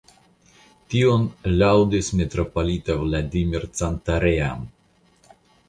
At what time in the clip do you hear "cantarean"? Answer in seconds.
3.77-4.69